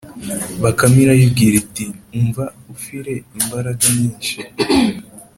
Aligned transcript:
bakame 0.63 0.97
irayibwira 1.03 1.55
iti 1.63 1.85
umva 2.17 2.43
ufire 2.73 3.13
imbaraga 3.39 3.85
nyinshi, 3.97 4.35